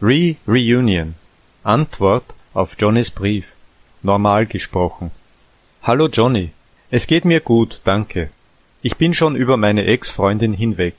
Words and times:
Re-Reunion. 0.00 1.16
Antwort 1.64 2.24
auf 2.54 2.76
Johnnys 2.78 3.10
Brief. 3.10 3.46
Normal 4.04 4.46
gesprochen. 4.46 5.10
Hallo 5.82 6.06
Johnny. 6.06 6.50
Es 6.88 7.08
geht 7.08 7.24
mir 7.24 7.40
gut, 7.40 7.80
danke. 7.82 8.30
Ich 8.80 8.96
bin 8.96 9.12
schon 9.12 9.34
über 9.34 9.56
meine 9.56 9.86
Ex-Freundin 9.86 10.52
hinweg. 10.52 10.94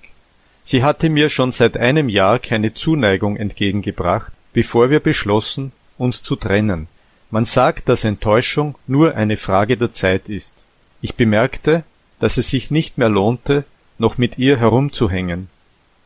Sie 0.63 0.83
hatte 0.83 1.09
mir 1.09 1.29
schon 1.29 1.54
seit 1.54 1.77
einem 1.77 2.09
Jahr 2.09 2.39
keine 2.39 2.73
Zuneigung 2.73 3.38
entgegengebracht, 3.38 4.33
bevor 4.51 4.89
wir 4.89 5.00
beschlossen, 5.00 5.71
uns 5.97 6.21
zu 6.21 6.36
trennen. 6.36 6.89
Man 7.31 7.45
sagt, 7.45 7.88
dass 7.88 8.04
Enttäuschung 8.04 8.75
nur 8.86 9.16
eine 9.16 9.38
Frage 9.38 9.77
der 9.77 9.93
Zeit 9.93 10.27
ist. 10.27 10.66
Ich 11.00 11.16
bemerkte, 11.16 11.86
dass 12.20 12.38
es 12.38 12.50
sich 12.50 12.70
nicht 12.70 12.97
mehr 12.97 13.09
lohnte, 13.09 13.63
noch 13.97 14.18
mit 14.18 14.38
ihr 14.38 14.57
herumzuhängen. 14.57 15.47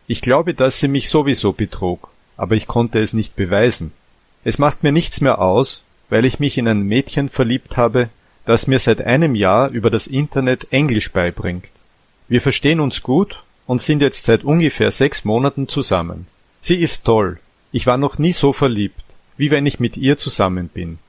Ich 0.05 0.21
glaube, 0.21 0.53
dass 0.53 0.77
sie 0.77 0.87
mich 0.87 1.09
sowieso 1.09 1.53
betrog 1.53 2.12
aber 2.37 2.55
ich 2.55 2.67
konnte 2.67 2.99
es 2.99 3.13
nicht 3.13 3.35
beweisen. 3.35 3.91
Es 4.43 4.59
macht 4.59 4.83
mir 4.83 4.91
nichts 4.91 5.21
mehr 5.21 5.39
aus, 5.39 5.83
weil 6.09 6.25
ich 6.25 6.39
mich 6.39 6.57
in 6.57 6.67
ein 6.67 6.81
Mädchen 6.81 7.29
verliebt 7.29 7.77
habe, 7.77 8.09
das 8.45 8.67
mir 8.67 8.79
seit 8.79 9.01
einem 9.01 9.35
Jahr 9.35 9.69
über 9.69 9.89
das 9.89 10.07
Internet 10.07 10.71
Englisch 10.71 11.11
beibringt. 11.11 11.71
Wir 12.27 12.41
verstehen 12.41 12.79
uns 12.79 13.01
gut 13.01 13.43
und 13.65 13.81
sind 13.81 14.01
jetzt 14.01 14.25
seit 14.25 14.43
ungefähr 14.43 14.91
sechs 14.91 15.23
Monaten 15.23 15.67
zusammen. 15.67 16.27
Sie 16.59 16.75
ist 16.75 17.05
toll. 17.05 17.39
Ich 17.71 17.87
war 17.87 17.97
noch 17.97 18.17
nie 18.17 18.33
so 18.33 18.53
verliebt, 18.53 19.03
wie 19.37 19.51
wenn 19.51 19.65
ich 19.65 19.79
mit 19.79 19.97
ihr 19.97 20.17
zusammen 20.17 20.67
bin. 20.67 20.99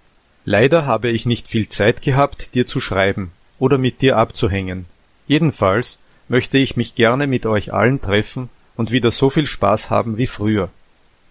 Leider 0.45 0.87
habe 0.87 1.11
ich 1.11 1.27
nicht 1.27 1.49
viel 1.49 1.69
Zeit 1.69 2.03
gehabt, 2.03 2.55
dir 2.55 2.67
zu 2.67 2.81
schreiben 2.81 3.33
oder 3.59 3.79
mit 3.79 4.03
dir 4.03 4.17
abzuhängen. 4.17 4.87
Jedenfalls 5.27 5.99
möchte 6.29 6.59
ich 6.59 6.77
mich 6.77 6.95
gerne 6.95 7.27
mit 7.27 7.47
euch 7.47 7.73
allen 7.73 8.01
treffen 8.01 8.49
und 8.77 8.91
wieder 8.91 9.11
so 9.11 9.31
viel 9.31 9.47
Spaß 9.47 9.91
haben 9.91 10.19
wie 10.19 10.27
früher. 10.27 10.71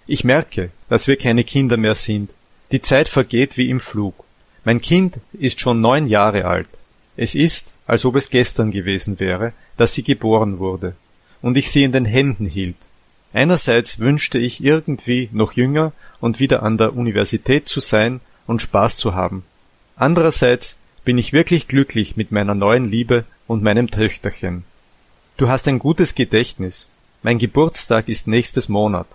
Ich 0.05 0.23
merke, 0.23 0.69
dass 0.89 1.07
wir 1.07 1.15
keine 1.15 1.43
Kinder 1.43 1.77
mehr 1.77 1.95
sind. 1.95 2.31
Die 2.71 2.81
Zeit 2.81 3.07
vergeht 3.07 3.57
wie 3.57 3.69
im 3.69 3.79
Flug. 3.79 4.15
Mein 4.65 4.81
Kind 4.81 5.19
ist 5.33 5.59
schon 5.59 5.81
neun 5.81 6.07
Jahre 6.07 6.45
alt. 6.45 6.69
Es 7.15 7.35
ist, 7.35 7.75
als 7.85 8.05
ob 8.05 8.15
es 8.15 8.29
gestern 8.29 8.71
gewesen 8.71 9.19
wäre, 9.19 9.53
dass 9.77 9.93
sie 9.93 10.03
geboren 10.03 10.59
wurde 10.59 10.95
und 11.41 11.57
ich 11.57 11.69
sie 11.69 11.83
in 11.83 11.91
den 11.91 12.05
Händen 12.05 12.45
hielt. 12.45 12.77
Einerseits 13.33 13.99
wünschte 13.99 14.37
ich 14.37 14.63
irgendwie 14.63 15.29
noch 15.31 15.53
jünger 15.53 15.93
und 16.19 16.39
wieder 16.39 16.63
an 16.63 16.77
der 16.77 16.95
Universität 16.95 17.67
zu 17.67 17.79
sein 17.79 18.19
und 18.45 18.61
Spaß 18.61 18.97
zu 18.97 19.15
haben. 19.15 19.43
Andererseits 19.95 20.77
bin 21.03 21.17
ich 21.17 21.33
wirklich 21.33 21.67
glücklich 21.67 22.15
mit 22.15 22.31
meiner 22.31 22.55
neuen 22.55 22.85
Liebe 22.85 23.25
und 23.47 23.63
meinem 23.63 23.89
Töchterchen. 23.89 24.63
Du 25.37 25.49
hast 25.49 25.67
ein 25.67 25.79
gutes 25.79 26.15
Gedächtnis. 26.15 26.87
Mein 27.21 27.39
Geburtstag 27.39 28.07
ist 28.07 28.27
nächstes 28.27 28.69
Monat. 28.69 29.07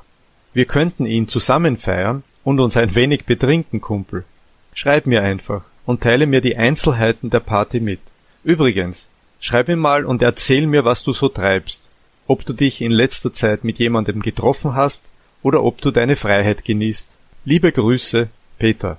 Wir 0.54 0.64
könnten 0.64 1.06
ihn 1.06 1.28
zusammen 1.28 1.76
feiern 1.76 2.22
und 2.44 2.60
uns 2.60 2.76
ein 2.76 2.94
wenig 2.94 3.24
betrinken, 3.24 3.80
Kumpel. 3.80 4.24
Schreib 4.72 5.06
mir 5.06 5.22
einfach 5.22 5.62
und 5.86 6.02
teile 6.02 6.26
mir 6.26 6.40
die 6.40 6.56
Einzelheiten 6.56 7.30
der 7.30 7.40
Party 7.40 7.80
mit. 7.80 8.00
Übrigens, 8.44 9.08
schreib 9.40 9.68
mir 9.68 9.76
mal 9.76 10.04
und 10.04 10.22
erzähl 10.22 10.66
mir, 10.66 10.84
was 10.84 11.02
du 11.02 11.12
so 11.12 11.28
treibst. 11.28 11.88
Ob 12.26 12.44
du 12.44 12.52
dich 12.52 12.82
in 12.82 12.92
letzter 12.92 13.32
Zeit 13.32 13.64
mit 13.64 13.78
jemandem 13.78 14.20
getroffen 14.20 14.74
hast 14.74 15.10
oder 15.42 15.62
ob 15.62 15.80
du 15.80 15.90
deine 15.90 16.16
Freiheit 16.16 16.64
genießt. 16.64 17.16
Liebe 17.44 17.72
Grüße, 17.72 18.28
Peter. 18.58 18.98